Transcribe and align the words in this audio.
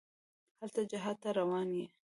هلته 0.59 0.81
جهاد 0.91 1.17
ته 1.23 1.29
روان 1.39 1.67
یې. 1.77 1.85